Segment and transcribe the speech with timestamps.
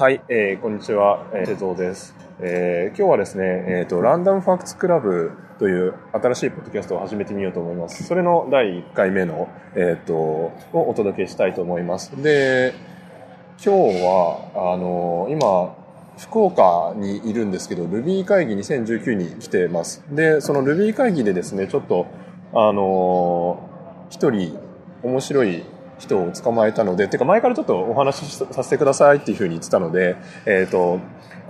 [0.00, 2.14] はい、えーこんにちは、えー、瀬蔵です。
[2.40, 8.02] えー今日はですね、えっ、と、ランダムファクツクラブという新しいポッドキャストを始めてみようと思います。
[8.04, 12.12] それの第1回目の、えっ、と、をお届けしたいと思います。
[12.22, 12.72] で、
[13.62, 15.76] 今日は、あの、今、
[16.16, 20.02] 福岡にいるんですけど、Ruby 会議2019に来てます。
[20.10, 22.06] で、その Ruby 会議でですね、ちょっと、
[22.54, 23.68] あの、
[24.08, 24.58] 一人
[25.02, 25.62] 面白い
[26.00, 30.98] 人を捕まえたので、てか前からちょっとお話しさせてくださいっていうふうに言ってたので、えっ、と、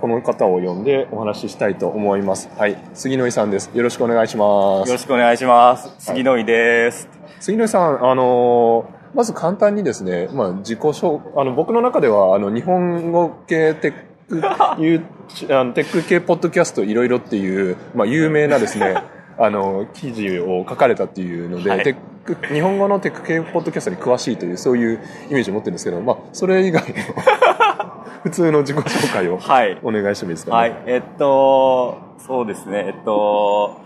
[0.01, 2.49] この方を呼んでお話ししたいと思います。
[2.57, 2.77] はい。
[2.93, 3.71] 杉野井さんです。
[3.73, 4.97] よろしくお願いしますよろ。
[4.97, 5.93] しくお願いします。
[5.99, 7.07] 杉野井です。
[7.39, 13.93] 杉野井さん、あのーまず簡単にですね、まあ、自己紹あの、僕の中では、あの、日本語系テッ
[14.29, 14.41] ク、
[15.53, 18.95] あのテック系ポッドキャストいろいろっていう、まあ、有名なですね、
[19.37, 24.99] あの、記事を書かれたっていうので、はいテック、日本語のテック系ポッドキャストに詳しいという、そういう
[25.29, 26.95] イメージを持ってるんですけど、まあ、それ以外の、
[28.23, 29.79] 普通の自己紹介をはい。
[29.81, 30.57] お願いしてもいいですかね。
[30.57, 30.83] はい。
[30.85, 32.85] えっと、そうですね。
[32.87, 33.77] えっと、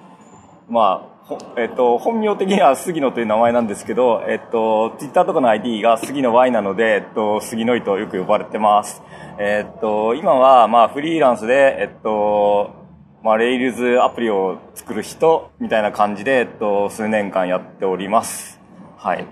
[0.68, 9.02] まあ、ほえっと、本名的には杉野という名前なんですけど、えっと、ツイッターとかの ID が杉野 Y なので、えっと、杉野井とよく呼ばれてます。
[9.40, 12.84] えっと、今は、まあ、フリーランスで、えっと、
[13.26, 18.59] まあ、レイルズアプリを作る人みたいな感じで、えっと、数年間やっております。
[18.98, 19.26] はい。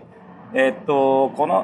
[0.56, 1.64] えっと、この、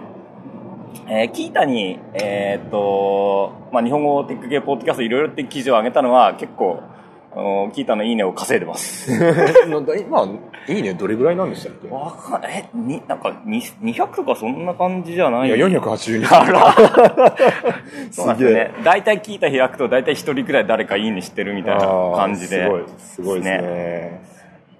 [1.07, 6.83] えーキータに、えーっと、まあ、日本語テック系ポッドキャストいろいろって記事を上げたのは結構、
[7.31, 9.11] あの、キータのいいねを稼いでます。
[9.67, 10.27] 今、
[10.67, 11.88] いいね、どれぐらいなんでしたっけ？
[11.88, 15.47] わかんえ、に、なんか、に200とかそんな感じじゃない？
[15.50, 16.25] いや、482。
[16.27, 16.72] あら
[18.11, 18.72] そうなんですよすげね。
[18.83, 21.81] 大体キータ開くと大体一人くらい誰かいいねしてるみたいな
[22.16, 22.63] 感じで。
[22.63, 24.22] すごい、すごいですね。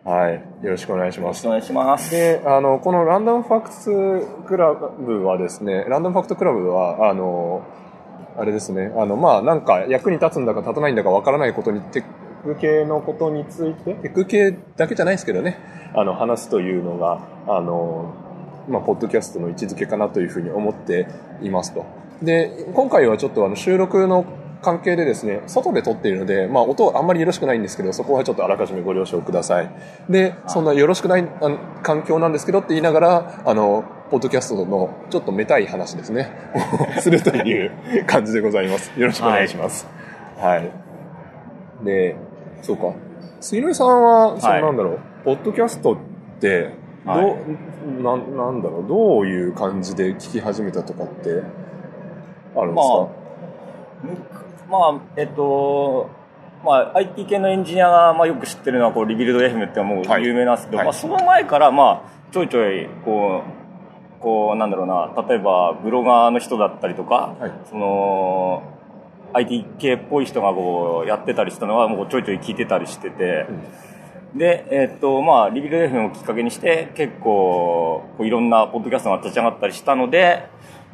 [0.06, 0.34] はい。
[0.66, 1.46] よろしくお願いします。
[1.46, 2.12] よろしくお願いします。
[2.12, 7.62] で、あの、このランダムファクツクラブはですね、ランダムファクトクラブは、あの、
[8.38, 12.04] あれですね、あの、まあ、なんか役に立つんだか立たないんだかわからないことに、テッ
[12.44, 15.58] ク系のことについて、テック系だけじゃないですけどね、
[15.94, 18.14] あの、話すというのが、あの、
[18.68, 21.08] まあ、ポッドキャストの位置づけかなというふうに思って
[21.42, 21.86] いますと。
[22.22, 24.26] で、今回はちょっとあの、収録の
[24.62, 29.72] 関係でですね、外で撮っているので、まあ、音あんまりよろしくないんですけど、そこはちょっとあらかじめご了承ください。
[30.10, 36.30] で、そんなよろしくないあの環境なんですけどって言いながら、あの、ポッドキャストのちょっとめたい話ですね、
[37.00, 37.72] するという
[38.06, 38.92] 感じでございます。
[39.00, 39.88] よろしくお願いします。
[40.38, 40.70] はい。
[41.86, 42.16] で、
[42.62, 42.94] そうか。
[43.42, 45.98] 杉野井さんは、そのはいなんだろう、ポッドキャストっ
[46.40, 46.74] て、
[47.06, 47.36] どう、はい。
[48.04, 51.44] なん、なんだろう、どういう感じで聞き始めたとかって、
[52.56, 53.10] あるんですか、
[54.70, 56.10] まあまあ、えっと、
[56.64, 60.24] まあ、IT 系のエンジニアが、まあ、よく知ってるのは、こう、リビルド FM ってもうはい。
[60.24, 60.86] 有名なんですけど、はい。
[60.88, 63.44] まあ、その前から、まあ、ちょいちょい、こ
[64.20, 67.52] う、こう、なんだろうな、例えば、ブロガーの人だったりとか、はい。
[67.70, 68.64] その、
[69.34, 73.46] IT 系っぽい人がこう、やってたりしたのは、もうちょいちょい聞いてたりしてて、
[74.36, 80.48] で、えっと、まあ、リビルド FM をきっかけにして、結構、こういろんなポッドキャストが立ち上がったりしたので、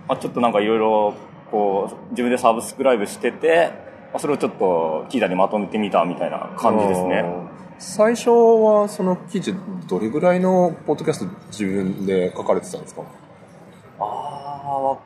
[0.08, 1.14] まあ、ちょっとなんかいろいろ、
[1.52, 3.72] こう、自分でサブスクライブしてて、
[4.14, 7.26] まあ、それをちょっと、 Qiita にまとめてみたみたいな感じですね。
[7.78, 9.54] 最初はその記事
[9.90, 13.02] どれぐらいのポッドキャスト自分で書かれてたんですか？
[14.00, 14.98] ああ、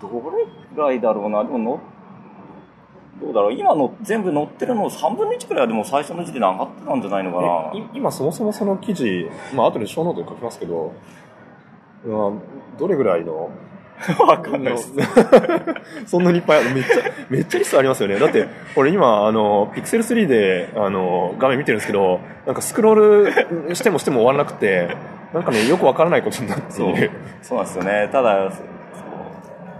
[0.00, 1.42] どれぐらいだろうな。
[1.42, 1.80] でも
[3.32, 3.52] うだろう。
[3.52, 7.88] 今の全部載ってるの3分の1くらいはでも最初の時点で上がってたんじゃないのかな。
[7.94, 10.92] 今そもそもその記事、まあ後でショーノートに書きますけど、
[12.06, 13.50] まあ、どれぐらいの？
[14.26, 14.92] わかんないです。
[16.06, 18.18] そんなにいっぱいあるめっちゃ、めっちゃリストありますよね。
[18.18, 24.96] だって、これ今、あの、ピクセル3で、あの、画面見てるんですけど、なんかスクロールしてもしても終わらなくて、
[25.32, 27.10] なんかね、よくわからないことになってそいうる。
[27.42, 28.08] そうなんですよね。
[28.10, 28.50] ただ、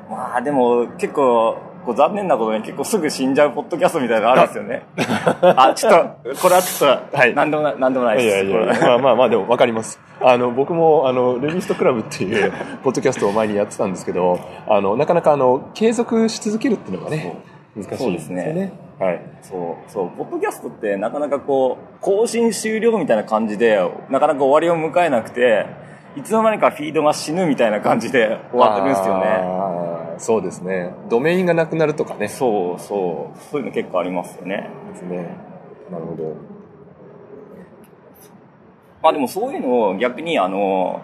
[0.08, 4.82] まあでも結構、こう残念なことに結構すぐ死んじゃうポッドキャストみたいなのあるんですよね。
[5.56, 8.26] あ、ちょっと、これはちょっと、はいなんでもない、なんでもないです。
[8.28, 10.00] いやいやいや、まあまあまあ、でもわかります。
[10.20, 14.38] あの、僕も、あの、ルビストクラブっていう、ポッドキャストを前にやってたんですけど、
[14.68, 17.36] あの、なかなか、あの、継続し続けるっていうのがね、
[17.74, 18.72] 難しいですそうですね。
[18.98, 19.20] はい。
[19.42, 23.80] そう、そう、ポッドキャストってなかなかこう、更新終了みたいな感じで、
[24.10, 25.66] なかなか終わりを迎えなくて、
[26.14, 29.91] いつの間にかフィードが死ぬみたいな感じで終わってるんですよね。
[30.22, 30.94] そうですね。
[31.10, 32.28] ドメインがなくなるとかね。
[32.28, 34.70] そうそう、そういうの結構ありますよね。
[34.92, 35.36] ですね。
[35.90, 36.36] なるほど。
[39.02, 41.02] まあでもそういうのを逆にあの、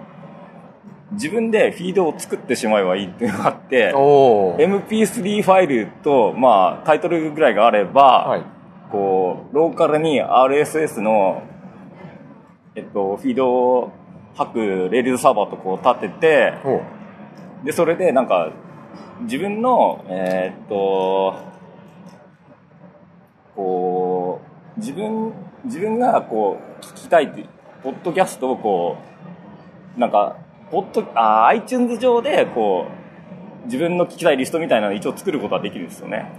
[1.12, 8.42] 自分でフィードを作ってしまえばいいっていうのがあって、おー MP3 ファイルと、まあ、タイトルぐらいがあれば、はい。
[8.92, 11.42] こう、ローカルに RSS の、
[12.76, 13.90] えっと、フィードを
[14.36, 14.58] 吐く
[14.92, 16.52] レールズサーバーとこう立てて、
[17.64, 18.52] で、それでなんか、
[19.22, 21.34] 自分の、えーっと、
[23.56, 24.40] こ
[24.76, 25.32] う、自分、
[25.64, 27.44] 自分がこう、聞きたいって
[27.82, 28.96] ポッドキャストをこ
[29.96, 30.36] う、なんか、
[30.70, 32.86] ポッド、あー iTunes 上でこ
[33.64, 36.32] う、自分の聞きたいリストみたいなのを一応作ることはできるんですよね。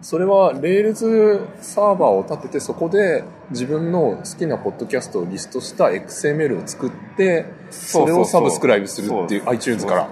[0.00, 9.48] それは Rails サーバーを立ててそこで自分の好きなポッドキャストをリストした XML を作ってそれをサブスクライブするっていう。
[9.48, 10.08] iTunes から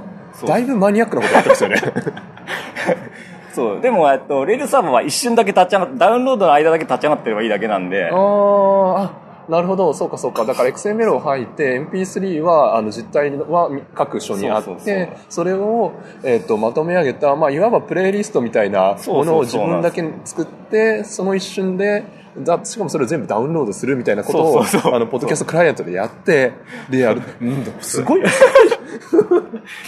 [0.46, 1.76] だいぶマニアックなことやってますよね。
[3.52, 3.80] そう。
[3.80, 9.92] でも、えっと、レールサーバーは一瞬だけ立ち上がって、ダウンロードの間だけ立ち上がってればいいだけなんで、あーあなるほど。
[9.92, 10.44] そうかそうか。
[10.44, 15.92] だから XML を吐いて MP3 はあの実体は各所にあってそれを、
[16.22, 22.04] えっとまとめ上げた、まあ、いわばプレイリストみたいなものを自分だけ作ってその一瞬で
[22.38, 26.52] だしかもそれを全部ダウンロードするみたいなことをあのポッドキャストクライアントでやって
[26.88, 27.44] でやる、う。
[27.44, 28.22] ん、すごい。
[28.22, 28.28] ね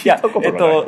[0.05, 0.87] いやえっと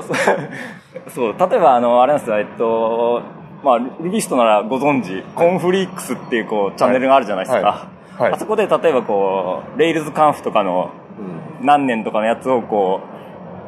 [1.09, 3.23] そう、例えば、あの、あれなんですよ、えっと、
[3.63, 7.67] まあ、ルビストならご存知、コンフリックスっていう、こう、チャンネルがあるじゃないですか。
[7.67, 8.23] はい。
[8.23, 8.33] はい。
[8.33, 10.91] あそこで、例えば、こう、レイルズカンフとかの
[11.61, 13.17] 何年とかのやつを、こう、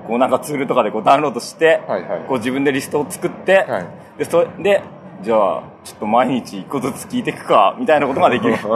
[0.08, 2.20] こうなんかツールとかでこうダウンロードして、はいはい。
[2.26, 3.86] こう自分でリストを作って、はい。
[4.18, 4.82] で、それで、
[5.20, 8.56] じゃあ、ちょっと毎日一個ずつ聞いていくか、みたいなことができる。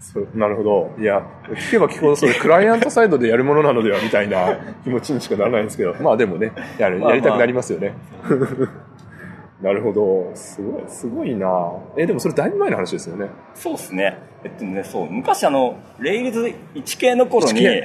[0.00, 0.94] そうなるほど。
[0.98, 7.94] いや、聞けば聞くほどそれクライアントサイドでやるものなのではみたいな気持ちにしかならないんですけど、まあでもね、やる、やりたくなりますよね。
[9.60, 10.30] なるほど。
[10.34, 13.28] すごい、すごいなえ、でもそれだいぶ前の話ですよね。
[13.54, 14.16] そうですね。
[14.44, 17.84] えっとね、そう、昔あの、レイルズ1系の頃に、1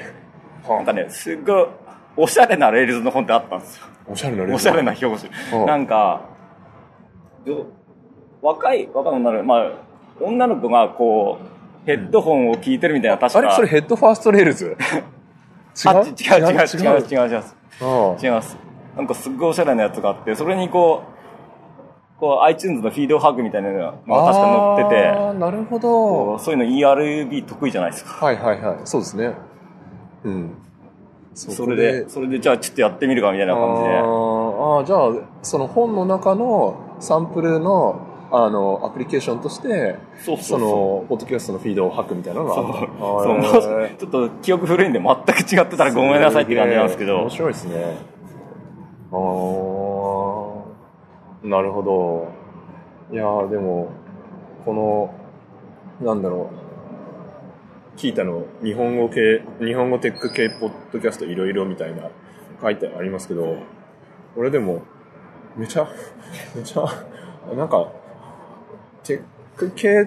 [0.69, 1.65] なんかね、すっごい、
[2.15, 3.85] おしゃれなレイルズの本ってあったんですよ。
[4.07, 5.17] おしゃれなレおしゃれな表うん
[5.49, 5.65] 紙。
[5.65, 6.21] なんか、
[7.43, 7.65] ど
[8.41, 9.71] 若い、若い女の子、まあ、
[10.21, 14.65] 女の子がこう、ヘッドホンを聞いてるみたいな、確かあれそれヘッドファーストレールズ？
[15.85, 15.89] 違う？
[15.89, 16.99] あ違う違う違う違う？
[16.99, 17.43] 違う違う違う
[17.81, 18.57] あ違います。
[18.95, 21.01] なんかすっごいおしゃれなやつがあって、それにこ
[22.17, 26.39] う、こう iTunes のフィードハグみたいなのがあ確か載ってて、あーなるほこどう。
[26.39, 28.25] そういうの ERB 得意じゃないですか。
[28.25, 28.77] はいはいはい。
[28.85, 29.33] そうですね。
[30.23, 30.55] うん。
[31.33, 33.89] それで、それでじゃあちょっとやってみるかみたいな感じで。
[33.97, 39.95] あーあーじゃあその本の中のサンプルのあのアプリケーションとして
[40.25, 40.59] そうそうそう。
[40.59, 42.71] のポッドキャストのフィードを吐くみたいなのがあった
[43.61, 43.89] そう。
[43.95, 47.19] ちょっと記憶古いんで全く違ってたらごめんなさいって感じなんですけど。
[47.19, 47.29] 面。
[47.29, 47.75] 白いですね。
[49.11, 49.19] ああ
[51.47, 52.27] なるほど。
[53.15, 53.89] いやーでも
[54.65, 55.11] この
[56.01, 56.55] なんだろう。
[57.97, 62.09] 聞いたの日本語系日本語テック系ポッドキャストいろいろみたいな
[62.59, 63.57] 書いてありますけど
[64.35, 64.81] 俺でも
[65.55, 65.87] めちゃ
[66.55, 66.83] めちゃ
[67.55, 67.85] なんか
[69.03, 69.23] テッ
[69.57, 70.05] ク系っ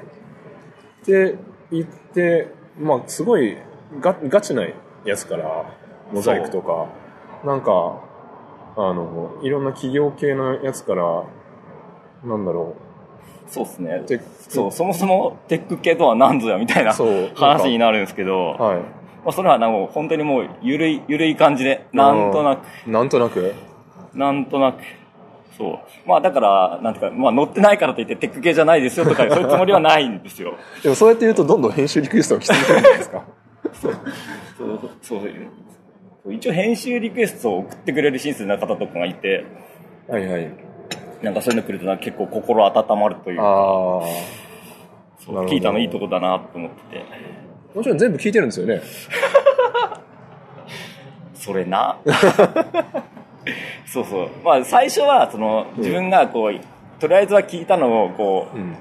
[1.04, 1.36] て
[1.70, 3.56] 言ってまあすごい
[4.00, 4.66] ガガチな
[5.04, 5.72] やつから
[6.12, 6.86] モザイクとか。
[7.44, 8.00] なんか
[8.76, 11.24] あのいろんな企業系のやつから
[12.24, 12.76] なんだろ
[13.48, 14.00] そうですね。
[14.02, 14.06] う。
[14.06, 14.24] テック。
[14.48, 18.78] そう、そもそもテック系とは何ぞやみたいな話になるんですけど、はい。
[18.78, 18.84] ま
[19.26, 23.54] あ、それはなんか本当にもうゆるい、ゆるい感じで、なんとなく、なんとなく？
[24.14, 24.78] なんとなく、
[25.56, 26.08] そう。
[26.08, 30.54] まあだから、なんていうか、まあ乗ってないからといってテック系じゃないですよとか、 そういうつもりはないんですよ。
[30.82, 33.22] でもそうやって言うとどんどん編集リクエストが来続けるんじゃないですか？
[33.72, 33.94] そう、
[34.58, 35.16] そう、そ
[36.28, 36.34] う。
[36.34, 39.44] 一応編集リクエストを送ってくれる親切な方とかがいて、
[40.08, 40.50] はいはい。
[41.22, 43.50] なんかそういうの来ると結構心温まるというか、ああ
[45.18, 45.46] そう。
[45.46, 47.04] 聞いたのいいとこだなと思ってて、
[47.74, 48.80] もちろん全部聞いてるんですよね。
[51.34, 51.96] それな。
[53.86, 54.28] そうそう。
[54.44, 58.76] まあ最初はその自分がこう、とりあえずは聞いたのをこう、うん。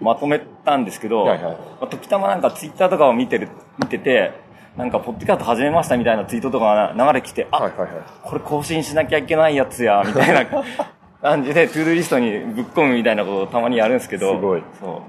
[0.00, 1.52] まとめたんですけど、はいはい。
[1.52, 4.32] まあ時たまなんかツイッターとかを見てる、見てて、
[4.76, 7.90] なんかポッドキャスト始めましたみたいなツイートとかが流れてきて、あ、はいはいはい。
[8.22, 10.64] これ更新しなきゃいけないやつや、みたいな
[11.22, 14.62] 感じで、 ToDo リストにぶっ込むみたいなことをたまにやるんですけど、すごい。
[14.80, 15.02] そ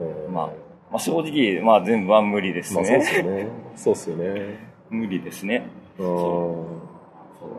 [0.00, 0.02] う。
[0.04, 0.30] えー。
[0.30, 0.46] まあ、
[0.90, 2.98] まあ正直、まあ全部は無理ですまあそうね。
[2.98, 3.46] ですよね。
[3.76, 4.58] そうですよね。
[4.90, 5.62] 無理ですね。
[5.98, 6.02] う。
[6.02, 6.06] ん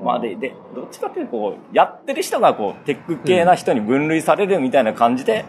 [0.04, 5.46] まあで、で、どっちかというと、こう、やってる人がこう、テック系な人に分類されるみたいな感じで、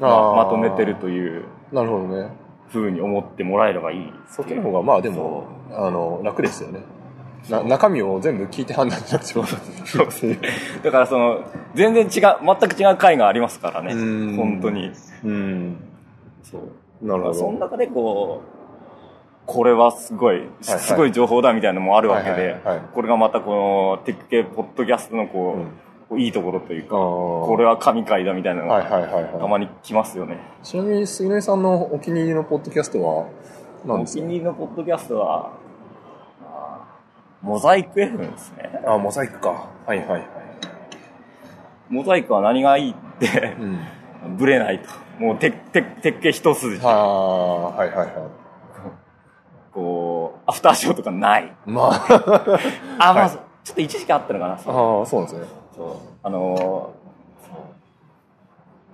[0.00, 2.30] まあまとめてるというなるほどね
[2.68, 4.12] ふうに思ってもらえればいい。
[4.28, 6.80] そっちの方がまあでもあの楽ですよね
[7.48, 10.38] な中身を全部聞いて判断しなくてもそうですね。
[10.82, 11.44] だからその、
[11.74, 14.36] 全然違う、全く違う回がありますからねうん。
[14.36, 14.92] 本当に。
[15.24, 15.76] うん
[16.42, 17.06] そう。
[17.06, 18.59] なるほどその中でこう、
[19.52, 22.56] これはすごい、はいすごい情報だみたいなのもあるわけで
[22.94, 25.66] これがまたこのテック系ポッドキャストのこうんう、
[26.08, 30.38] こういいところというか、ここれは神回だみたいなのはいがたまに来ますよね。
[30.62, 33.26] いちなみに杉根さんのお気に入りのポッドキャストは
[33.84, 34.20] 何おですか？
[34.20, 35.50] 気に入りのポッドキャストは、
[36.42, 36.98] あ
[37.42, 38.70] モザイク FM ですね。
[38.86, 39.68] あ、モザイクか。
[39.86, 40.22] はいはいはい。
[41.88, 44.36] モザイクは何がいいってう、ん。
[44.36, 44.88] ブレないと。
[45.22, 46.78] もう、て、て、鉄拳一筋。
[46.78, 48.08] はあ、はいはいはい。
[50.50, 51.52] アフターショーとかない。
[51.66, 51.94] まあ、
[52.98, 53.30] あ、まあ、はい
[53.62, 54.52] ちょっと一時期あったのかな。
[54.54, 54.60] ああ、
[55.06, 55.46] そうなんですね。
[55.76, 55.96] そう。
[56.22, 57.00] あのー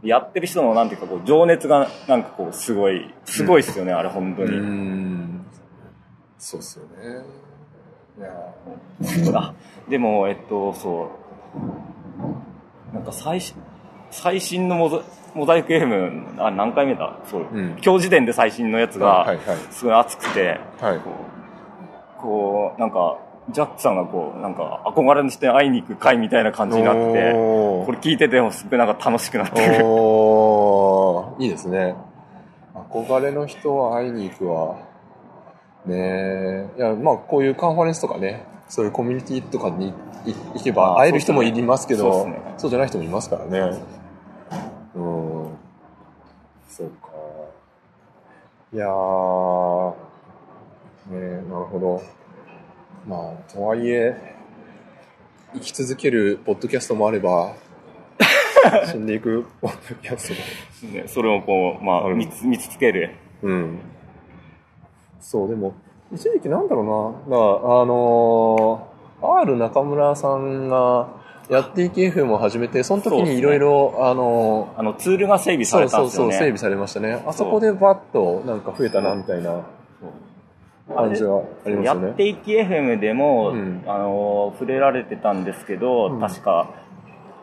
[0.03, 5.45] やってる人のなんていうかこう情熱がなんかこうすごいすごいっすよね、あれ本当うに、ん。
[6.39, 7.25] そうっすよね。
[8.19, 8.31] いや。
[9.35, 9.55] あ
[9.89, 11.11] でもえっとそ
[12.93, 12.95] う。
[12.95, 13.57] なんか最新
[14.11, 15.01] 最新のモザ
[15.35, 17.19] モザイク FM あ何回目だ？
[17.25, 17.77] そう、うん。
[17.83, 19.57] 今日時点で最新のやつがはいはい。
[19.71, 20.99] すごい熱くて、はい。
[21.01, 21.15] こう
[22.27, 23.19] こうなんか
[23.51, 27.01] ジャックさんがこうなんか憧れにして会いに行く会みたいな感じになって
[27.33, 29.67] これ聞いててもすごいなんか楽しくなってくる
[31.45, 31.95] いいですね。
[32.75, 34.77] 憧れの人は会いに行くわ。
[35.87, 36.69] ねえ。
[36.77, 39.93] いや、まあ、こういうカンファレンスとかね、そういうコミュニティとかにい
[40.55, 43.79] 行けばあ会える人もいますけど、そうっすねそうじゃない人もいますからね。
[44.95, 45.57] うん。
[46.69, 47.09] そうか。
[48.73, 49.95] いやー、
[51.11, 52.03] ねえ、なるほど。
[53.07, 54.17] まあ、とはいえ、
[55.55, 57.55] 生き続けるポッドキャストもあれば、
[58.91, 60.29] 死んでいくポッドキャス
[60.81, 60.93] トも。
[60.93, 63.11] ね、それをこう、まあ、うん見つ見つける。
[63.43, 63.79] うん。
[65.21, 65.75] そう、でも、
[66.13, 71.09] 一時期なんだろうな、だからあのー R 中村さんが
[71.49, 76.53] やっていき FM を始めて、その時にいろいろ、あのあの、ツールが整備ーされたそうそうそう、んですよね。
[76.53, 77.23] 整備されましたね。
[77.27, 79.63] あそこでバッとなんか増えたな、みたいな
[80.95, 82.11] 感じはありますやよね。
[82.11, 86.71] っていき FM でも、うんあの、触れられてたんですけど、うん確か、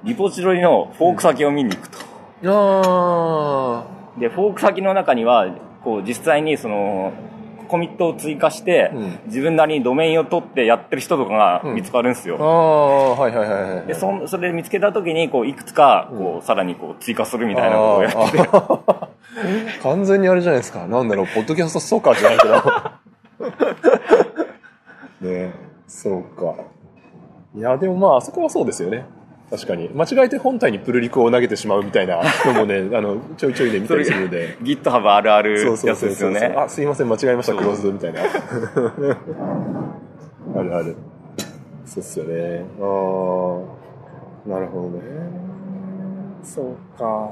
[0.03, 1.97] リポジトリのフォーク先を見に行くと。
[2.45, 3.85] あ
[4.19, 5.47] で、フォーク先の中には、
[5.83, 7.13] こう、実際にその、
[7.67, 12.43] コミットを追加して、うん自分なりにドメインを取ってやってる人とかがうん見つかるんですー、あよ。
[12.43, 13.87] あ、はいはいはいはい。
[13.87, 20.85] で、そんそれで見つけた時に、こう、いくつか、こう、さらにこう、追加するみたいなことをやってて、 完全にあれじゃないですか。
[20.87, 22.53] なんだろう、ポッドキャストストーカーじゃないけど。
[25.21, 25.53] ねえ
[25.87, 26.55] そうか。
[27.55, 29.05] いや、でもまあ、あそこはそうですよね。
[29.49, 29.89] 確かに。
[29.89, 34.57] 間違えて本体にプルリクを投げてしまうみたいなのもね、 あの、ちょいちょいで見たりするので。
[34.63, 36.55] GitHub あるあるやつそうそうですよね。
[36.57, 38.21] あ、すいません、間違えました、クローズドみたいな。
[40.55, 40.95] あるある。
[41.85, 42.65] そうっすよね。
[42.81, 42.83] あ
[44.47, 45.03] あ、なるほどね。
[46.41, 47.29] そうか。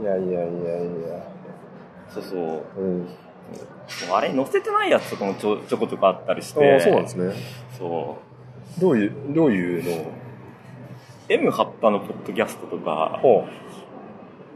[0.00, 1.22] いやいやいやいや。
[2.10, 2.62] そうそう。
[2.78, 3.08] うん。
[4.12, 6.76] あれ載せてないやつとかもちょちょことかあったりしあて。
[6.76, 7.32] あ、そうなんですね。
[7.78, 8.18] そ
[8.78, 8.80] う。
[8.80, 10.10] どういう、どういうの
[11.28, 13.20] ？M ハッタのポッドキャストとか。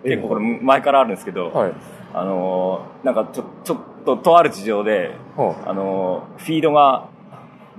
[0.04, 1.72] 結構これ前からあるんですけど、はい。
[2.14, 7.08] あのーなんかちょ、ちょっととある事情で、はあのーフィードが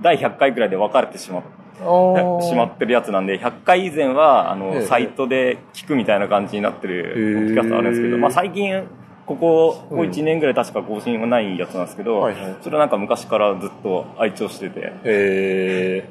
[0.00, 1.42] 第100回くらいで分かれてしまっ
[1.80, 1.84] あ。
[1.84, 2.42] ああ。
[2.42, 8.82] しまってるやつなんで、100回以前は、あの、ええサイトで聞くみたいな感じになってるポッドキャストあるんですけど、まあ最近、
[9.26, 16.08] ここ、ここうん1年ぐらい確か更新はないやつなんですけど、はいはいそれはなんか昔からずっと愛聴してて、へえ。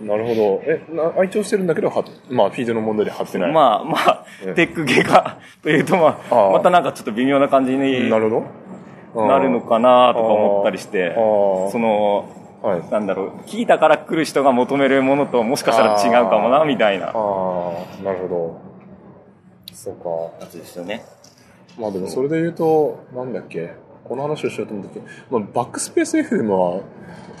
[0.00, 0.62] なるほど。
[0.64, 3.52] え、な愛聴してるんだけど、は、まあ、フィードの問題で貼ってない。
[3.52, 8.42] まあまあええ、テック系かというと、まああ、あまたなんかちょっと微妙な感じになるの
[9.62, 12.28] かなとか思ったりして、その、
[12.62, 12.90] はい。
[12.90, 18.60] なんだろう、聞いたから来る人が求めるものともしかしたら違うかもな、みたいなああ、なるほど。
[19.72, 20.44] そうか。
[20.44, 21.04] やつですよね。
[21.78, 26.80] まあでもそれで言うと、なんだっけ、この話をしようと思ったけど、まあ、バックスペース FM は、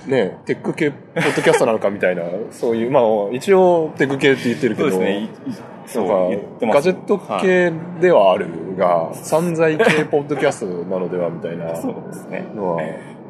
[0.06, 3.02] ね、テック系ポッドキャストなのかみたいな、 そういう、まあ
[3.32, 5.28] 一応テック系って言ってるけど、そうですね。
[5.86, 6.74] そう、言ってます。
[6.76, 12.44] ガジェット系ではあるが、散財系ポッドキャストなのではみたいな そうですね。
[12.54, 12.82] のは、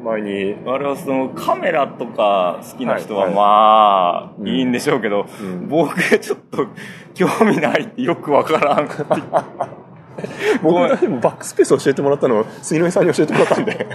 [0.03, 6.67] 前に、我々はそのカメラとか好きな人ははいまあ、うんいいんでしょうけど、うん僕ちょっと
[7.13, 8.87] 興味ないってよくわからん。
[10.61, 13.87] 僕がでもバックスペース教えてもらったのを、杉野井さんに教えてもらったんで。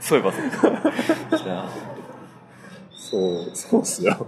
[0.00, 0.50] そういえばそうで
[1.38, 1.44] す。
[1.44, 1.68] じゃあ
[2.92, 4.26] そう、そうっすよ。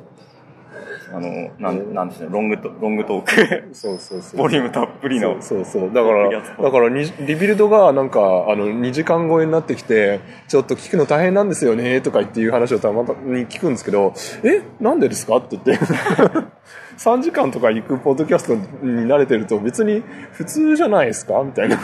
[1.11, 4.39] あの、なん、なんですね、ロングトロングトーク、そうそうそう。
[4.41, 5.41] ボリュームたっぷりの。
[5.41, 14.13] そうそうだからだからにリビルドがなんかあの2時間超えになってきてちょっと聞くの大変なんですよねとか言っていう話をたまに聞くんですけど
[14.45, 14.61] え？
[14.81, 15.37] なんでですか？
[15.39, 15.87] って言って
[16.99, 18.63] 3時間とか行くポッドキャストに
[19.07, 20.03] 慣れてると別に
[20.33, 21.79] 普通じゃないですかみたいな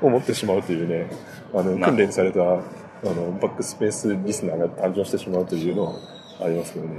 [0.00, 1.10] 思ってしまうというね。
[1.52, 5.92] あのな訓練されたあのバックスペースリスナーが誕生してしまうというのは
[6.40, 6.92] ありますけどね。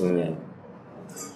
[0.00, 0.36] うん。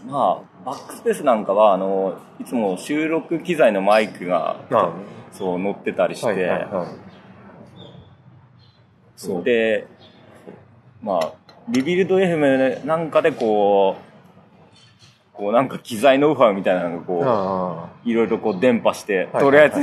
[0.08, 4.92] まあ、バックスペースなんかは、あの、いつも収録機材のマイクが、あ
[5.32, 6.86] そう、乗ってたりして、はいはいはい。
[9.16, 9.42] そう。
[9.42, 9.86] で、
[11.02, 11.32] まあ、
[11.68, 14.09] リビルド FM なんかでこう、
[15.40, 19.76] こうなんか機材ノウハウみたいなのがこあう、いろいろこう伝播して、はいとりあえず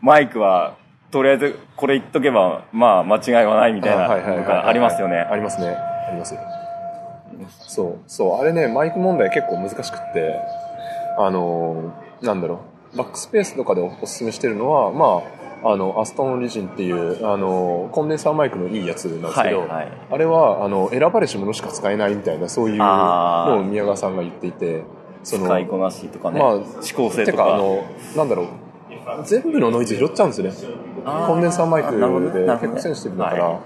[0.00, 0.76] マイクは、
[1.10, 5.18] とりあえずこれ言っとけば、まあ間違いはないみみたいなのがありますよね。
[5.18, 5.68] ありますね。
[5.68, 6.36] あります。
[7.68, 10.40] そう、そう、あれね、マイク問題結構難しくって、
[11.18, 12.60] あのー、なんだろ
[12.94, 15.22] う、バックスペースとかでおおすすめしてるのは、ま
[15.64, 19.92] あ、あの、アストンオリジンっていう、あのー、コンデンサーマイクのいいやつなんですけど、はいはい。
[20.10, 24.84] あれは、あの、選ばれし者しか使えないみたいな、そういうのを宮川さんが言っていて、
[25.22, 27.58] そ使いこなしとかね、まあ指向性てか、あ。
[27.58, 27.84] の、
[28.16, 28.46] なんだろう、
[29.24, 30.80] 全部のノイズ拾っちゃうんですよね。
[31.04, 31.92] コンデンサーマイク
[32.32, 33.60] で結構センシティブだから、は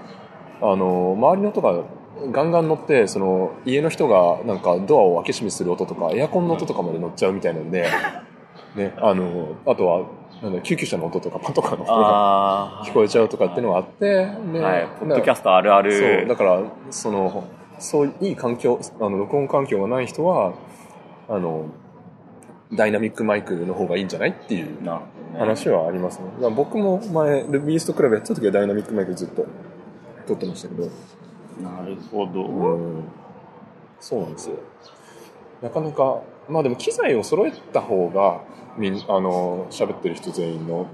[0.61, 1.83] あの、周りの音が
[2.31, 7.87] ガンガン乗って、その、家の人がなんかドアを開け閉めする音とか、エアコンの音とかまで乗っちゃうみたいなんで、
[8.75, 10.01] ね、あの、あとは、
[10.41, 14.59] なんだ救急車の音とかパトカーの音があ聞こえちゃうとかっていうのがあって、ね。
[14.59, 15.91] あ、はい、ポッドキャストあるある。
[16.19, 17.43] そう、だから、その、
[17.79, 20.53] そういい環境、あの、録音環境がない人は、
[21.27, 21.65] あの、
[22.73, 25.01] ダイナミックマイクの方がいいんじゃないっていうな
[25.37, 26.25] 話はありますね。
[26.35, 29.45] だから僕も前、ルビーストクラブやってた時はダイナミックマイクずっと
[30.27, 30.83] 撮ってましたけど、
[31.61, 32.45] なるほど。
[32.45, 33.03] うん、
[33.99, 34.57] そうなんですよ。
[35.61, 38.41] なかなか、まあでも機材を揃えた方が、
[38.77, 40.87] みんあの、喋ってる人全員の、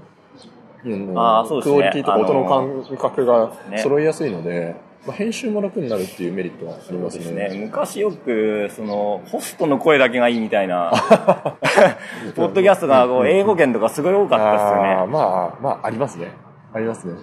[0.84, 4.74] うんあーそうですねクオリティとか音の感覚がね揃いやすいので、
[5.06, 7.48] まあ、編集も楽になるっていうメリットはありますですね。
[7.48, 7.58] ね。
[7.66, 10.92] 昔よく、その、ホストの声だけがいいみたいな、
[12.36, 15.12] ポッドキャストがこう英語圏とかすごい多かったですよあーね。
[15.12, 15.20] ま
[15.58, 16.28] あ、まあ、ありますね。
[16.72, 17.14] ありますね。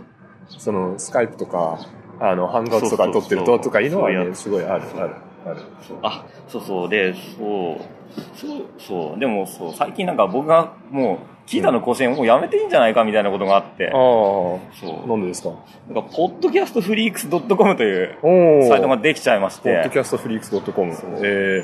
[0.49, 1.79] その、スカイプとか、
[2.19, 5.15] あの、ハンガウトとか撮ってるととかいうのはね、すごいある、ある、
[5.45, 5.61] ある。
[6.03, 6.89] あ、そうそう。
[6.89, 9.19] で、そう、そう、そう。
[9.19, 14.59] でも、そう、最近なんか僕がもう、キータの更新もうやめていいんじゃないかみたいなことがあって、ああ、そ
[15.03, 15.07] う。
[15.07, 15.49] なんでですか？
[15.89, 20.93] なんか、ポッドキャストフリークス .com というおサイトができちゃいましポッドて、キャストフリークス .com。
[21.23, 21.63] え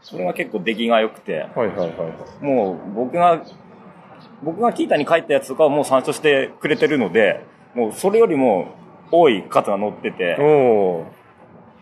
[0.00, 1.84] それが結構出来が良くて、ー、はいはいは
[2.40, 2.44] い。
[2.44, 3.42] もう僕が、
[4.42, 7.44] 僕がキータに書いたやつとかはもう参照してくれてるので、
[7.74, 8.68] もうそれよりも
[9.10, 11.06] 多い数が載ってて、おお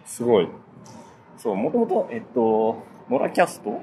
[0.05, 0.49] すごい。
[1.37, 3.81] そう、もともと、えっと、ノラキャスト？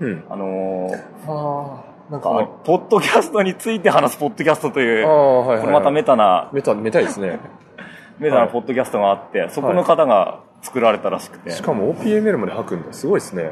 [0.00, 0.24] うん。
[0.28, 0.94] あのー
[1.26, 5.60] ああ、なんか、ポッドキャストについて話すポッドキャストという、ああ、はいはい。
[5.60, 7.38] これまたメタな、メタ、メタですね。
[8.18, 12.92] メタなポッドキャストがあって、そこの方が作られたらしくて、しかも OPML まで吐くんだ。
[12.92, 13.50] すごいですね。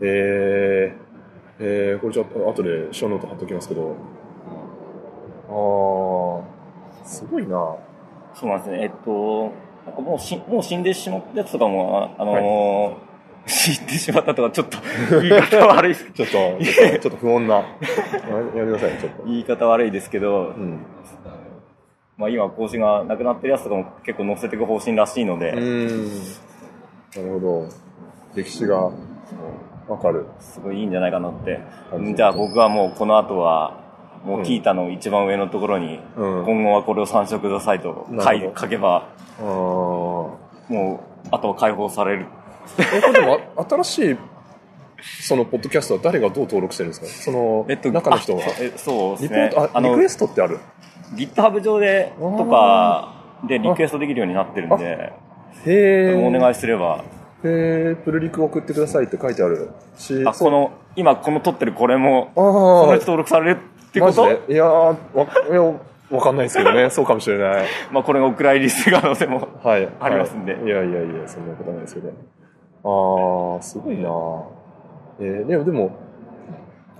[0.00, 1.02] えー、
[1.60, 3.94] えー、これちょっと後でショーノート貼っときますけど。
[5.48, 7.76] ああ、すごいな。
[8.34, 8.82] そうなんですね。
[8.82, 9.52] えっと、
[9.86, 13.12] なんかもうしもう死んでしまったやつとかも、ああのー
[13.44, 14.78] 死んでしまったとか、ちょっと
[15.20, 16.58] 言い方悪い、 ちょっと、ちょっ
[16.92, 17.56] と、ちょっと不穏な。
[17.56, 17.64] やや
[18.54, 19.24] めてください、ちょっと。
[19.24, 20.78] 言い方悪いですけど、うん。
[22.16, 25.52] まあ今更新がなくなってるやつとかも結構載せていく方針らしいので。
[25.52, 26.08] なる
[27.32, 27.66] ほど。
[28.36, 28.90] 歴史が
[29.88, 30.26] わかる。
[30.38, 31.58] すごいいいんじゃないかなって
[31.92, 32.14] うん。
[32.14, 33.81] じゃあ僕はもうこの後は、
[34.24, 36.44] もううんキータの一番上のところに、うん。
[36.44, 38.06] 今後はこれを参照くださいと
[38.56, 39.08] 書けば、
[39.38, 42.26] もう、あとは解放される。
[42.78, 44.16] え、これでも、あ新しい、
[45.22, 47.06] その、ポッドキャストは誰がどう登録してるんですか？
[47.06, 48.42] その、中の人は。
[48.46, 48.50] あ。
[48.50, 49.50] そうえそうでリすね。
[49.52, 50.60] ポート、あ、リのクエ、ストってある
[51.14, 53.14] ？GitHub 上で、とか、
[53.48, 55.12] でリクエストできるようになってるんで、へ
[55.66, 56.14] え。
[56.14, 57.04] お願いすれば、
[57.44, 63.58] へえ、プルリク送ってくださいって書いてあるし、あ、この、今この撮ってるこれも、あそのあ人登録される
[63.92, 64.96] ってマこといやーわ、
[65.50, 65.62] いや、
[66.10, 66.88] わかんないですけどね。
[66.90, 67.66] そうかもしれない。
[67.92, 69.48] まあこれがお蔵入りする可能性も。
[69.62, 69.88] はい。
[70.00, 72.08] ありますんではいいやいやいや、そんなことないですけど。
[72.84, 74.08] ああ、すごいな
[75.20, 75.90] えー、でも、でも、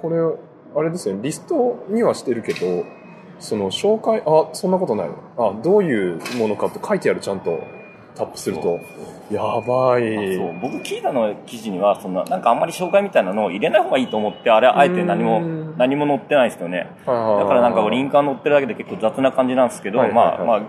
[0.01, 0.17] これ、
[0.75, 2.85] あれですよね、リストにはしてるけど、
[3.39, 5.09] その紹介、あ、そんなことない。
[5.39, 7.59] あ、どういうものかって書いてある、ちゃんと。
[8.15, 8.81] タップすると。
[9.31, 10.37] やばい。
[10.37, 10.59] そう。
[10.61, 15.75] 僕聞いたの記事にはそんななんかあんまり紹介みたいなのを入れない方がいいと思ってあれあえて何もうん。
[15.79, 16.91] 何も載ってないですよね。
[17.01, 17.13] だか
[17.55, 20.63] らなんかリンクが載ってるだけで結構雑な感じなんですけど、まあまあ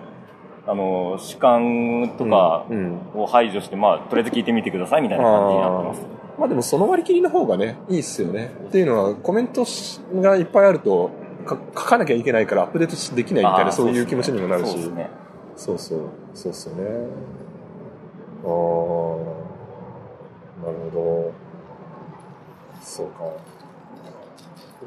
[0.65, 2.65] あの主観とか
[3.13, 6.05] を排除して、まあとりあえず聞いてみてくださいみたいな感じになってます。
[6.39, 8.51] まあでもその割り切りの方がね、いいっすよね。
[8.67, 11.11] っていうのは、コメントしがいっぱいあると、
[11.45, 14.71] か書かなきゃいけないからアップデートしできないみたいな、そういう気持ちにもなるし。
[14.71, 15.09] そうですね
[15.55, 15.99] そうそう、
[16.33, 16.83] そうっすよね。
[16.83, 18.49] ああ、
[20.65, 21.33] なるほど。
[22.81, 23.23] そうか。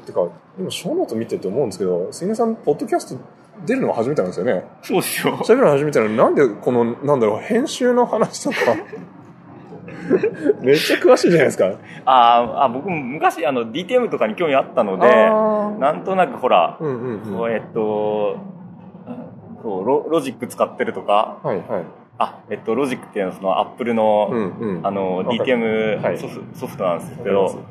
[0.05, 0.27] てか、
[0.57, 3.21] 今、ショーノート見てて思うんですけど、杉根さん、ポッドキャスト
[3.65, 4.65] 出るのが初めてなんですよね。
[4.83, 8.57] そうですよ喋るの初めてなのに、なんでこの、なんだろう、編集の話とか、
[10.61, 11.71] めっちゃ詳しいじゃないですか。
[12.05, 15.07] あーあ僕も昔あの DTM とかに興味あったので
[15.79, 17.39] なんとなくほら、うんうんうん。
[17.39, 18.37] はいえっと
[19.61, 21.39] そうロロジック使ってるとか。
[21.43, 21.63] はい。
[22.19, 24.87] あ、えっと、ロジックっていうのはそのアップルの、うんうん。
[24.87, 26.17] あの、DTM はい。
[26.17, 27.61] ソフ,、ソフトなんですけど、そう。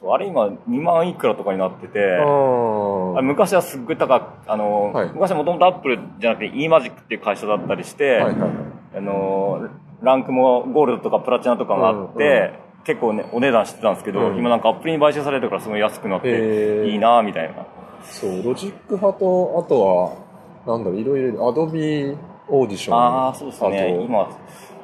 [0.00, 5.08] そうあれ今2万いくらとかになってて、あ昔はすっごい高く、あの、はい。
[5.08, 8.50] 昔はもともとアップルじゃなくて eMagic っていう会社だったりして、はいはい
[8.96, 9.68] あの、
[10.02, 12.84] ランクもゴールドとかプラチナとかもあって、うんうん。
[12.84, 14.36] 結構ね、お値段してたんですけど、うん。
[14.36, 17.66] 今なんかアップルに買収されてるからすごい安くなって、いいなみたいな。
[18.04, 20.24] そう、ロジック派と、あとは、
[20.66, 22.16] なんだろう、いろいろ、 Adobe
[22.48, 22.96] Audition。
[22.96, 24.04] ああ、そうですね。
[24.04, 24.28] 今、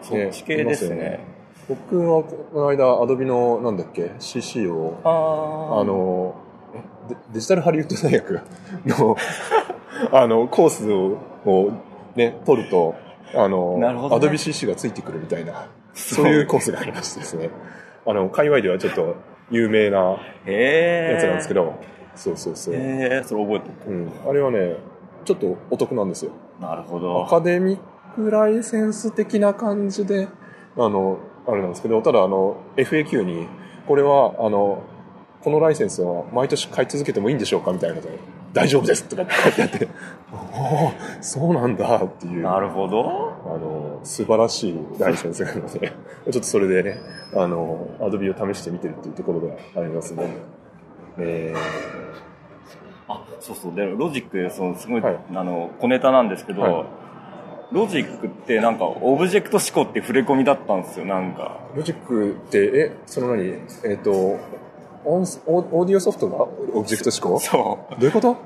[0.03, 0.97] そっち系ですね。
[0.97, 1.25] ね
[1.69, 6.35] 僕はこの間、 Adobe の、なんだっけ、CC を、あの、
[6.75, 8.41] えデデジタルハリウッド大学
[8.87, 9.17] の、
[10.13, 11.71] あの、コースを、を
[12.17, 12.95] ね、取ると、
[13.35, 17.51] あの、ねアドビ CC がついてくるみたいな、そういうコースがありましてですね。
[18.07, 19.15] あの、界隈ではちょっと
[19.51, 20.17] 有名な。
[20.47, 21.75] やつなんですけど、
[22.21, 22.75] そうそうそう。
[22.75, 24.11] へえ、それ覚えてうん。
[24.29, 24.77] あれはね、
[25.25, 26.33] ちょっとお得なんですよ。
[26.61, 26.67] る。
[26.67, 27.27] なるほアど。
[27.27, 27.81] カデミッ
[28.15, 30.29] クライセンス的な感じで、
[30.77, 33.49] あの、あれなんですけど、ただあの、FAQ に、
[33.89, 34.83] これは、あの、
[35.43, 38.19] このライセンスは毎年買い続けてもいいんでしょうかみたいなことで、
[38.53, 39.89] 大丈夫ですとかって書いてあって、
[40.31, 40.37] お
[40.89, 43.33] おそうなんだっていう、なるほど。
[43.47, 47.01] あの、素晴らしいライセンスがあるので、ちょっとそれでね、
[47.35, 50.60] あの、 Adobe を試してみてるっていうところがありますね。
[51.23, 51.55] え
[53.09, 53.75] あ、そうそう。
[53.75, 55.19] で、ロジック、その、すごい、はい。
[55.35, 56.85] あの、小ネタなんですけど、はい。
[57.73, 61.59] ロジックってなんか、オブジェクト指向って触れ込みだったんですよ、なんか。
[61.75, 63.45] ー、ロジックって、え、その何？
[63.85, 64.11] えっ、と、
[65.05, 66.43] 音オオーディオソフトが
[66.75, 67.41] オブジェクト指向？
[67.41, 68.01] そう。
[68.01, 68.37] どういうこと？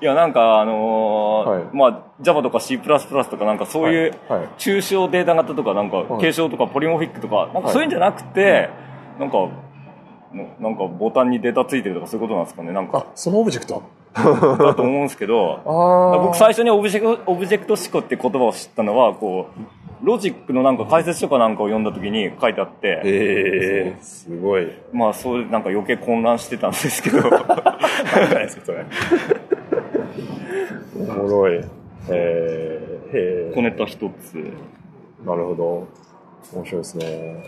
[0.00, 1.64] いや、なんか、あのーはい。
[1.72, 2.88] まあ、Java とか C++ と
[3.36, 4.14] かなんかそういう
[4.58, 6.20] 抽象データ型とかなんかはい。
[6.20, 8.70] 継承とかポリモーフィックとか、なんかそういうんじゃなくて、
[9.18, 9.48] なんか、
[10.32, 12.72] ななんかボタンにデータついてるとかそういうことなんですかね。
[12.72, 13.82] なんか、あ、そのオブジェクト？
[14.14, 15.60] だと思うんですけど。
[16.24, 19.48] 僕最初にオブジェクト、オブジェクト指向って言葉を知ったのは、こ
[20.02, 24.68] う、ロジックのなんか解説書かなんかを読んだ時に書いてあって、ええすごい。
[24.92, 28.84] まあそういうなんか余計混乱してたんですけど、 なんですか、それ。
[31.00, 31.64] おもろい。
[32.10, 34.38] えー、へ小ネタ一つ。
[34.38, 34.52] え。
[35.26, 35.86] なるほど。
[36.54, 37.44] 面白いですね。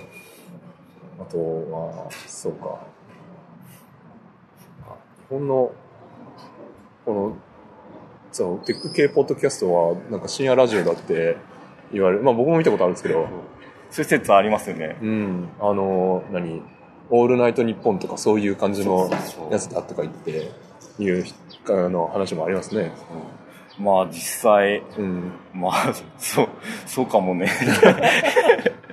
[1.20, 2.80] あとは、そうか。
[5.28, 5.72] 日本の、
[7.04, 7.36] この、
[8.32, 11.36] そう、テック系ポッドキャストは、なんか深夜ラジオだって
[11.92, 12.22] 言われる。
[12.22, 13.28] まあ僕も見たことあるんですけど、
[13.90, 14.98] そういう説ありますよね。
[15.02, 16.62] うん、あの、何
[17.10, 19.10] オールナイトニッポンとかそういう感じの
[19.50, 20.50] やつだとか言って、
[20.98, 21.24] いう
[21.68, 22.92] あの話もありますね。
[23.78, 25.32] まあ実際、うん。
[25.54, 26.48] まあ、そう、
[26.86, 27.50] そうかもね。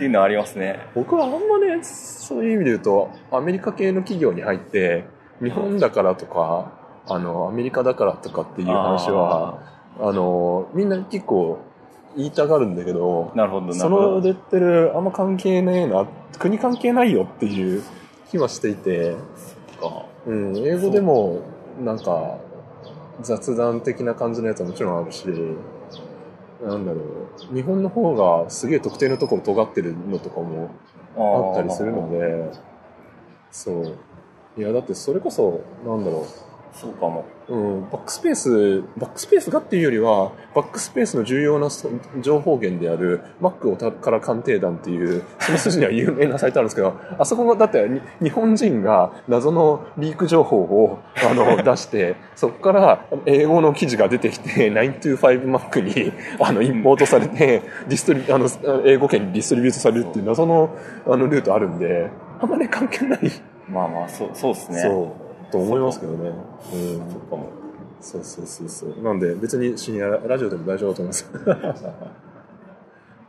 [0.00, 0.80] っていうのはありますね。
[0.94, 5.04] 僕はあんまね、そういう意味で言うと、アメリカ系の企業に入って、
[5.42, 6.72] 日本だからとか、
[7.06, 9.58] あの、アメリカだからとかっていう話は、
[10.00, 11.58] あの、みんな結構
[12.16, 14.10] 言いたがるんだけど、なるほど、なそるほど。
[14.12, 16.06] の出てる、あんま関係ねえな、
[16.38, 17.82] 国関係ないよっていう
[18.30, 19.16] 気はしていて、
[19.78, 21.42] かうん、英語でも
[21.78, 22.38] なんか
[23.20, 25.26] 雑談的な感じのやつはもちろんあるし、
[26.62, 27.00] なんだろ
[27.50, 30.70] う、日本の方がすげえ特定のところ尖ってるのとかも
[31.16, 32.52] あったりするので、
[33.50, 33.96] そう。
[34.58, 36.26] いや、だってそれこそ、なんだろ
[36.72, 37.24] そうかも。
[37.48, 58.48] う、うん、バックスペース、バックスペースがっていうよりは、バックスペースの重要なそ情報源である Mac をたから鑑定団っていう、その筋には有名なサイトあるんですけど、あそこが、だってに日本人が謎のリーク情報をあの 出して、そこから英語の記事が出てきて、925Mac にあのインポートされて、ディストリあの
[58.84, 60.70] 英語圏にディストリビュートされるっていう謎の
[61.06, 63.20] あのルートあるんで、あんまね関係ない。
[63.68, 64.80] まあまあ、そう、そうですね。
[64.80, 66.30] そう、と思いますけどね。
[66.72, 67.48] うん、そうかも。
[68.00, 69.02] そうそうそうそう。
[69.02, 71.86] なんで、別に深夜ラジオでも大丈夫だと思います。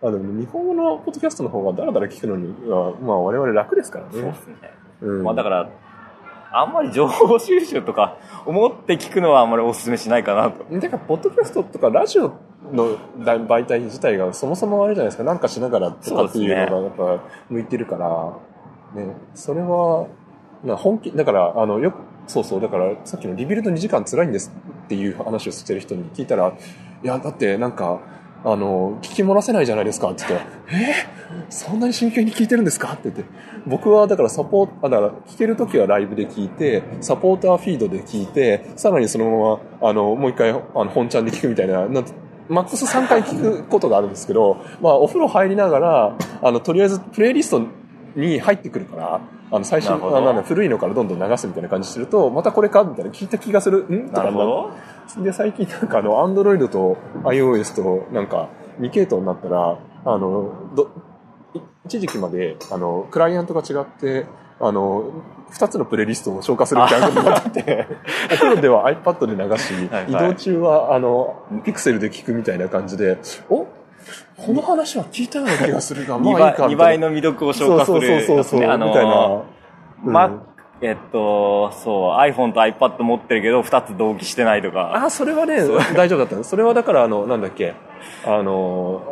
[0.04, 4.12] あでも日本語のポッドキャストの方がダラダラ聞くのには、まあ我々楽ですからね。
[4.14, 4.56] そうですね。
[5.02, 5.70] うん、まあだから、
[6.54, 10.64] あんまり情報収集とか思って聞くのはあんまりお勧めしないかなと。
[10.80, 12.34] てか、ポッドキャストとかラジオ
[12.72, 20.08] の媒体自体がそもそもあれじゃないですか、なんかしながらとかっていうのがやっぱ向いてるから、ね、それは、
[20.64, 21.98] な本気、だから、あの、よく、
[22.32, 24.54] そうそう、だからさっきのリビルド2時間辛いんです
[24.86, 26.54] っていう話をしてる人に聞いたら、
[27.04, 28.00] いや、だってなんか、
[28.44, 30.24] あの、聞き漏らせないじゃないですかって。
[30.28, 30.94] 言ったら、え？
[31.50, 32.94] そんなに真剣に聞いてるんですか？
[32.94, 33.24] って言って、
[33.68, 42.14] 僕はだからサポート、だから聞けるときはライブで聞いて、サポーターフィードで聞いて、さらにそのまま、あの、もう一回、あの、本ちゃんで聞くみたいな、なんて
[42.50, 47.62] マックス3回聞くことがあるんですけど、まあ、お風呂入りながら、あの、とりあえずプレイリスト
[48.16, 53.80] に入ってくるから、あの最新あの古いのからどんどん流すみたいな感じしてるとまたこれかみたいな聞いた気がする。
[53.90, 54.10] ん？
[54.10, 54.34] とかなる。
[54.34, 54.72] ほ
[55.18, 55.24] ど。
[55.24, 60.90] で最近なんかあの Android と iOS となんか2系統になったらあのど
[61.54, 64.26] い一時期まであのクライアントが違って
[64.62, 65.12] あの
[65.52, 67.88] 2つのプレイリストを消化するみたいなことになってて
[68.32, 69.74] お風呂では iPad で流し
[70.08, 73.18] 移動中はあのピクセルで聞くみたいな感じで
[73.50, 73.68] お？
[74.38, 76.68] この話は聞いたような気がするがま2あいい倍かみたいな。
[76.70, 78.86] 二倍の魅力を消化するそうそうそうそうやつね。
[78.86, 79.46] あみたいなの、
[80.06, 80.14] うん。
[80.14, 80.44] ま、
[80.82, 84.96] えっと、そう、iPhone と iPad 持ってるけど、2つ同期してないとか。
[84.96, 85.58] あ、それはね、
[85.96, 86.36] 大丈夫だった。
[86.36, 87.76] のそれはだから、あの、なんだっけ、
[88.26, 89.04] あの、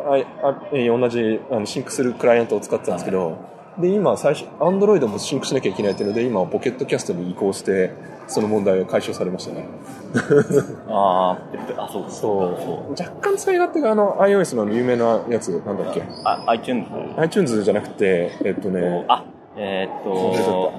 [0.41, 3.38] ああえ同じあのシンクするクライアントを使ってたんですけど、
[3.80, 7.92] で、今、最初、アンドロイドもシンクしなきゃいけないっていうので、今、 Pocket Casts に移行して、
[8.28, 9.65] その問題が解消されましたね。
[10.88, 12.28] あーえっとあ、そうそ
[12.88, 12.92] う。
[12.92, 16.88] 若干使い勝手が、あの、iOS の有名なやつ、なんだっけ、あ、iTunes?
[17.18, 19.24] iTunes じゃなくて、えっとね、あ、
[19.56, 20.72] えーっと、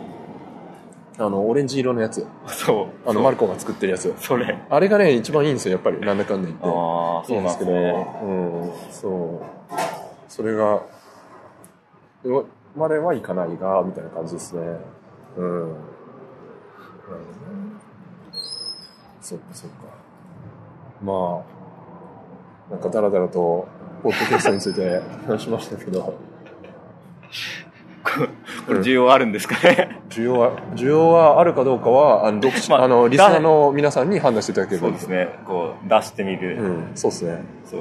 [1.18, 2.26] あの、オレンジ色のやつ。
[2.46, 3.08] そう。
[3.08, 4.14] あの、マルコが作ってるやつ。
[4.18, 4.58] それ。
[4.68, 6.00] あれがね、一番いいんですよ、やっぱり。
[6.00, 6.66] なんだかんだ言って。
[6.66, 6.68] あ
[7.22, 7.92] あ、そうなんですけね。
[8.22, 9.40] ど、うん、そう。
[10.28, 10.80] それが、
[12.76, 14.62] まではいかないが、みたいな感じですね。
[15.36, 15.62] うん。
[15.62, 15.76] うん
[19.20, 19.76] そっかそっか。
[21.02, 21.42] ま
[22.68, 23.68] あ、なんかダラダラと、
[24.02, 26.14] ポッドキャストについて話しましたけど、
[28.66, 30.00] これ需要あるんですかね？
[30.08, 35.28] 需要は、需要はあるかどうかは、あの、まああの、リスナーの皆さんに判断していただければそうですね。
[35.46, 36.56] こう、出してみる。
[36.62, 37.44] うん、そうですね。
[37.66, 37.80] そう。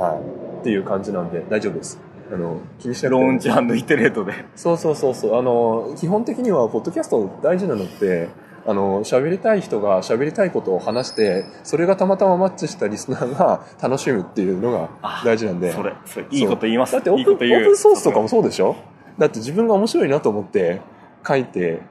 [0.00, 0.60] はい。
[0.60, 2.00] っていう感じなんで、大丈夫です。
[2.32, 3.48] あの、気にしなくロてーンチ
[3.80, 4.32] イテレートで。
[4.56, 5.38] そうそうそうそう。
[5.38, 8.28] あの、基本的には、ポッドキャスト大事なのって、
[8.64, 15.72] あの、喋りたい人が喋りたいことを話して、それがたまたまマッチしたリスナーが楽しむっていうのがあ大事なんで。
[15.72, 16.92] それ、それ、いいこと言います。
[16.92, 17.38] だってオープンオ。
[17.38, 18.76] ープンソースとかもそうでしょ？
[19.18, 20.80] だって自分が面白いなと思って
[21.26, 21.82] 書いて、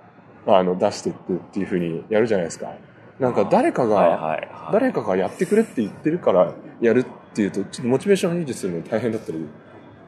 [0.48, 1.14] あの、出してっ
[1.52, 2.74] ていうふうにやるじゃないですか。
[3.20, 4.50] なんか誰かが、はいはいはい。
[4.74, 9.46] 誰かがやってくれって言ってるからやるっていうと、ちょっとモチベーション維持するの大変だったり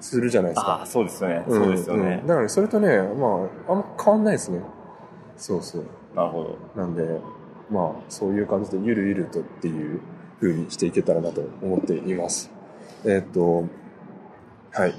[0.04, 0.68] するじゃないですか。
[0.74, 1.40] ああ、そうですよね。
[1.40, 2.28] んそうですよねん。
[2.28, 4.60] だからそれとね、まあ、あんま変わんないですね。
[5.38, 5.86] そうそう。
[6.16, 6.44] なるほ
[6.76, 6.82] ど。
[6.82, 7.04] なんで、
[7.72, 10.02] まあ、そういう感じでゆるゆるとっていう
[10.42, 12.52] 風にしていけたらなと思っています。
[13.06, 13.66] えーっと、
[14.72, 14.94] はい。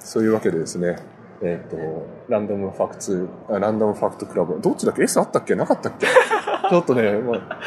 [0.00, 0.96] そういうわけでですね、
[1.40, 5.54] えーっと、ランダムファクツ、あランダムファクトクラブ、どっちだっけ ?S あったっけ？
[5.54, 6.06] なかったっけ？
[6.68, 7.58] ちょっとね、まあ、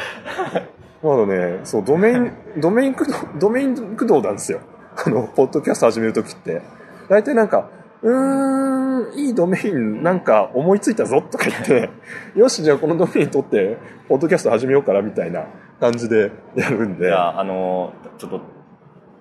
[1.02, 4.60] まだね、そう、ドメイン、ドメイン駆動、ドメイン駆動なんですよ。
[5.04, 6.62] あの、ポッドキャスト始めるときって。
[7.08, 7.70] 大体なんか、
[8.02, 11.90] うーん、いいドメインなんか思いついたぞとか言って、
[12.38, 13.76] よし、じゃあこのドメイン取って、
[14.08, 15.44] ポッドキャスト始めようかなみたいな
[15.80, 17.06] 感じでやるんで。
[17.06, 18.40] じゃあ、あの、ちょっと、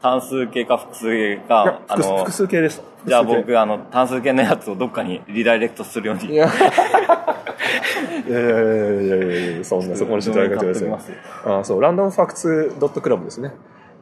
[0.01, 2.83] 単数形か複数形か、あ複数の複、数形でした。
[3.05, 6.33] じゃあ僕、あの、単数形のやつをどっかにリダイレクトするように。
[6.33, 11.15] いや、いやいやいやいやいやそんな、そこにしていただけてください。
[11.45, 13.51] あそう、 random facts dot club ですね。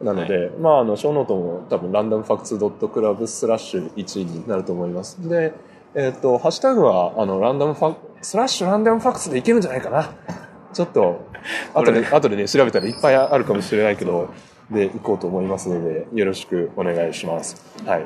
[0.02, 5.28] なので、まあ、あの、ショーノートも多分、 random facts dot club slash 1になると思います。
[5.28, 5.54] で、
[5.96, 10.10] えっ、と、ハッシュタグは、あの、ランダムファ、スラッシュランダムファクツでいけるんじゃないかな。
[10.72, 11.26] ちょっと、
[11.74, 14.30] 後で、後でね、調べたらいっぱいあるかもしれないけど、
[14.72, 17.66] で、行こうと思いますので、よろしくお願いします。
[17.86, 18.02] はい。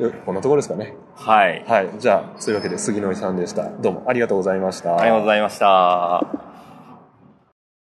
[0.00, 0.94] よこんなところですかね。
[1.14, 1.64] はい。
[1.66, 1.90] はい。
[1.98, 3.68] じゃあ、そういうわけで、杉野井さんでした。
[3.68, 4.98] どうもありがとうございました。
[4.98, 6.55] ありがとうございました。